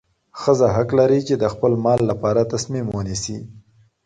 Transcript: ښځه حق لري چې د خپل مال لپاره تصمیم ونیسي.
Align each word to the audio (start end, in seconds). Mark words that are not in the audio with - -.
ښځه 0.41 0.67
حق 0.75 0.89
لري 0.99 1.19
چې 1.27 1.35
د 1.41 1.43
خپل 1.53 1.71
مال 1.83 1.99
لپاره 2.11 2.49
تصمیم 2.53 2.85
ونیسي. 2.91 3.37